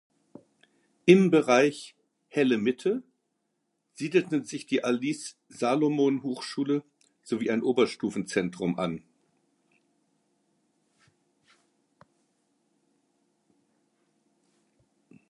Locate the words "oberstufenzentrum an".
7.61-9.03